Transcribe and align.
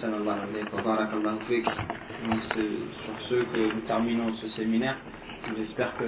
Sur 0.00 0.06
ce 3.28 3.34
que 3.34 3.74
nous 3.74 3.80
terminons 3.88 4.32
ce 4.40 4.48
séminaire, 4.50 4.94
j'espère 5.56 5.96
que 5.96 6.04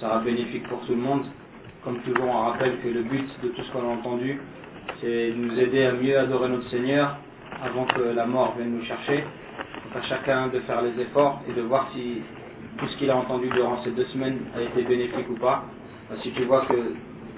ça 0.00 0.08
sera 0.08 0.18
bénéfique 0.18 0.66
pour 0.68 0.80
tout 0.80 0.94
le 0.94 1.00
monde. 1.00 1.24
Comme 1.84 2.00
toujours, 2.00 2.26
on 2.26 2.50
rappelle 2.50 2.80
que 2.80 2.88
le 2.88 3.02
but 3.02 3.28
de 3.44 3.48
tout 3.50 3.62
ce 3.62 3.70
qu'on 3.72 3.88
a 3.88 3.92
entendu, 3.92 4.40
c'est 5.00 5.30
de 5.30 5.36
nous 5.36 5.56
aider 5.60 5.84
à 5.84 5.92
mieux 5.92 6.18
adorer 6.18 6.48
notre 6.48 6.68
Seigneur 6.70 7.18
avant 7.62 7.84
que 7.84 8.00
la 8.00 8.26
mort 8.26 8.54
vienne 8.56 8.76
nous 8.76 8.84
chercher. 8.84 9.18
Donc 9.18 10.02
à 10.02 10.08
chacun 10.08 10.48
de 10.48 10.58
faire 10.60 10.82
les 10.82 11.00
efforts 11.02 11.40
et 11.48 11.52
de 11.52 11.62
voir 11.62 11.88
si 11.94 12.22
tout 12.78 12.88
ce 12.88 12.96
qu'il 12.96 13.10
a 13.10 13.16
entendu 13.16 13.48
durant 13.50 13.80
ces 13.84 13.90
deux 13.90 14.06
semaines 14.06 14.40
a 14.56 14.60
été 14.60 14.82
bénéfique 14.82 15.30
ou 15.30 15.34
pas. 15.36 15.66
Si 16.22 16.32
tu 16.32 16.44
vois 16.44 16.66
que 16.66 16.94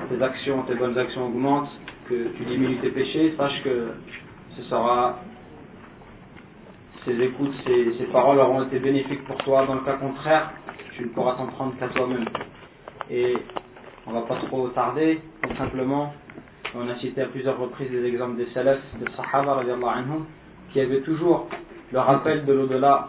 tes 0.08 0.22
actions, 0.22 0.62
tes 0.62 0.74
bonnes 0.74 0.96
actions 0.96 1.26
augmentent, 1.26 1.68
que 2.08 2.28
tu 2.36 2.44
diminues 2.44 2.78
tes 2.78 2.90
péchés, 2.90 3.34
sache 3.36 3.62
que 3.62 3.88
ce 4.56 4.62
sera 4.64 5.16
ces 7.04 7.20
écoutes, 7.20 7.52
ces, 7.66 8.04
paroles 8.12 8.38
auront 8.38 8.62
été 8.64 8.78
bénéfiques 8.78 9.24
pour 9.24 9.36
toi. 9.38 9.66
Dans 9.66 9.74
le 9.74 9.80
cas 9.80 9.94
contraire, 9.94 10.50
tu 10.96 11.02
ne 11.02 11.08
pourras 11.08 11.34
t'en 11.34 11.46
prendre 11.46 11.76
qu'à 11.78 11.88
toi-même. 11.88 12.24
Et 13.10 13.36
on 14.06 14.10
ne 14.12 14.16
va 14.16 14.22
pas 14.22 14.36
trop 14.46 14.68
tarder, 14.68 15.20
tout 15.42 15.56
simplement, 15.56 16.14
on 16.74 16.88
a 16.88 16.96
cité 16.96 17.22
à 17.22 17.26
plusieurs 17.26 17.58
reprises 17.58 17.90
des 17.90 18.04
exemples 18.04 18.36
des 18.36 18.48
salafs, 18.54 18.80
des 18.98 19.10
sahaba, 19.16 19.60
anhum, 19.60 20.26
qui 20.72 20.80
avaient 20.80 21.02
toujours 21.02 21.48
le 21.92 21.98
rappel 21.98 22.44
de 22.46 22.52
l'au-delà 22.52 23.08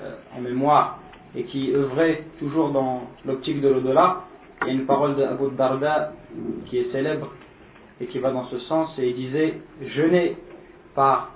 euh, 0.00 0.14
en 0.36 0.40
mémoire 0.40 1.00
et 1.34 1.44
qui 1.44 1.72
œuvraient 1.74 2.24
toujours 2.38 2.70
dans 2.70 3.10
l'optique 3.26 3.60
de 3.60 3.68
l'au-delà. 3.68 4.22
Il 4.62 4.68
y 4.68 4.70
a 4.70 4.74
une 4.74 4.86
parole 4.86 5.16
d'Abu 5.16 5.50
Darda 5.56 6.12
qui 6.66 6.78
est 6.78 6.90
célèbre 6.92 7.32
et 8.00 8.06
qui 8.06 8.18
va 8.18 8.30
dans 8.30 8.46
ce 8.46 8.58
sens 8.60 8.90
et 8.98 9.08
il 9.08 9.16
disait 9.16 9.54
jeûner 9.94 10.36
par 10.98 11.30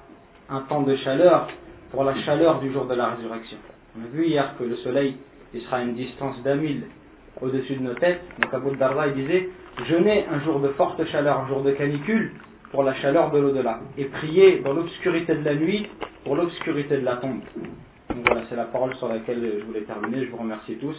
un 0.50 0.62
temps 0.62 0.82
de 0.82 0.96
chaleur 0.96 1.46
pour 1.92 2.02
la 2.02 2.16
chaleur 2.24 2.58
du 2.58 2.72
jour 2.72 2.84
de 2.86 2.96
la 2.96 3.10
résurrection. 3.10 3.58
On 3.96 4.02
a 4.02 4.08
vu 4.08 4.26
hier 4.26 4.56
que 4.58 4.64
le 4.64 4.74
soleil 4.78 5.14
il 5.54 5.60
sera 5.60 5.76
à 5.76 5.82
une 5.82 5.94
distance 5.94 6.42
d'un 6.42 6.56
mille 6.56 6.82
au-dessus 7.40 7.76
de 7.76 7.82
nos 7.84 7.94
têtes. 7.94 8.22
Donc 8.40 8.52
Abu 8.52 8.76
Darda 8.76 9.06
il 9.06 9.14
disait 9.14 9.50
jeûner 9.88 10.26
un 10.26 10.40
jour 10.40 10.58
de 10.58 10.66
forte 10.70 11.06
chaleur, 11.12 11.38
un 11.42 11.46
jour 11.46 11.62
de 11.62 11.70
canicule 11.70 12.32
pour 12.72 12.82
la 12.82 12.92
chaleur 12.96 13.30
de 13.30 13.38
l'au-delà 13.38 13.78
et 13.96 14.06
prier 14.06 14.62
dans 14.64 14.72
l'obscurité 14.72 15.36
de 15.36 15.44
la 15.44 15.54
nuit 15.54 15.86
pour 16.24 16.34
l'obscurité 16.34 16.96
de 16.96 17.04
la 17.04 17.18
tombe. 17.18 17.42
Donc 18.08 18.26
voilà, 18.26 18.42
c'est 18.50 18.56
la 18.56 18.64
parole 18.64 18.96
sur 18.96 19.06
laquelle 19.06 19.60
je 19.60 19.64
voulais 19.64 19.82
terminer. 19.82 20.24
Je 20.24 20.30
vous 20.32 20.38
remercie 20.38 20.74
tous 20.74 20.96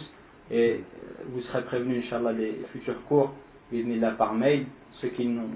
et 0.50 0.80
vous 1.26 1.42
serez 1.42 1.64
prévenus, 1.64 2.06
Inch'Allah, 2.06 2.32
des 2.32 2.62
futurs 2.72 3.02
cours, 3.08 3.34
là 3.72 4.12
par 4.12 4.32
mail. 4.32 4.64
Ceux 5.02 5.08
qui 5.08 5.26
n'ont 5.26 5.50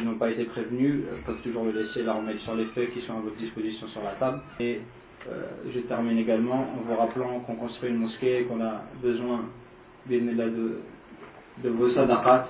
qui 0.00 0.06
n'ont 0.06 0.18
pas 0.18 0.30
été 0.30 0.44
prévenus 0.44 1.02
euh, 1.06 1.16
peuvent 1.26 1.40
toujours 1.42 1.64
le 1.64 1.72
laisser 1.72 2.02
leur 2.02 2.20
mail 2.22 2.38
sur 2.40 2.54
les 2.54 2.64
faits 2.66 2.92
qui 2.92 3.00
sont 3.02 3.16
à 3.18 3.20
votre 3.20 3.36
disposition 3.36 3.86
sur 3.88 4.02
la 4.02 4.12
table. 4.12 4.40
Et 4.58 4.80
euh, 5.28 5.42
je 5.74 5.80
termine 5.80 6.18
également 6.18 6.60
en 6.78 6.82
vous 6.86 6.94
rappelant 6.96 7.40
qu'on 7.40 7.56
construit 7.56 7.90
une 7.90 7.98
mosquée 7.98 8.40
et 8.40 8.44
qu'on 8.44 8.60
a 8.62 8.82
besoin 9.02 9.44
de, 10.08 10.78
de 11.62 11.68
vos 11.68 11.90
sadaqat. 11.90 12.48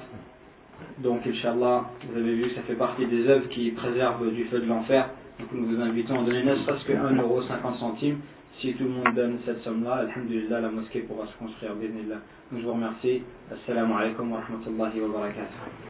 Donc, 0.99 1.27
Inch'Allah, 1.27 1.91
vous 2.09 2.19
avez 2.19 2.35
vu 2.37 2.49
que 2.49 2.55
ça 2.55 2.63
fait 2.63 2.75
partie 2.75 3.07
des 3.07 3.27
œuvres 3.29 3.49
qui 3.49 3.71
préservent 3.73 4.33
du 4.33 4.45
feu 4.45 4.61
de 4.61 4.67
l'enfer. 4.67 5.11
Donc, 5.39 5.49
nous 5.53 5.67
vous 5.67 5.81
invitons 5.83 6.21
à 6.21 6.25
donner 6.25 6.45
ne 6.45 6.57
serait-ce 6.57 6.85
que 6.85 6.93
1,50€. 6.93 8.15
Si 8.61 8.75
tout 8.75 8.85
le 8.85 8.91
monde 8.91 9.15
donne 9.15 9.39
cette 9.45 9.63
somme-là, 9.63 10.07
Alhamdulillah, 10.09 10.61
la 10.61 10.71
mosquée 10.71 11.01
pourra 11.01 11.27
se 11.27 11.37
construire. 11.39 11.75
Donc, 11.75 12.61
je 12.61 12.67
vous 12.67 12.73
remercie. 12.73 13.23
Assalamu 13.51 13.95
alaikum 13.95 14.31
wa 14.33 14.41
rahmatullahi 14.41 15.01
wa 15.01 15.09
barakatuh. 15.09 15.90